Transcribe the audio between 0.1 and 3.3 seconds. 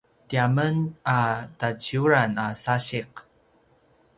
tiamen a taciuran a sasiq